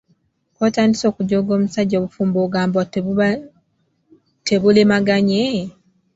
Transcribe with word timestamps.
"K'otandise 0.57 1.03
okujooga 1.11 1.51
omusajja, 1.57 1.95
obufumbo 1.99 2.37
ogamba 2.45 2.79
tebulemaganye?" 4.47 5.45